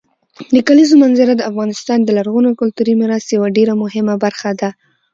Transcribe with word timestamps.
د 0.55 0.57
کلیزو 0.67 0.95
منظره 1.03 1.33
د 1.37 1.41
افغانستان 1.49 1.99
د 2.03 2.09
لرغوني 2.17 2.51
کلتوري 2.61 2.93
میراث 2.99 3.25
یوه 3.35 3.47
ډېره 3.57 3.73
مهمه 3.83 4.15
برخه 4.23 4.51
ده. 4.59 4.69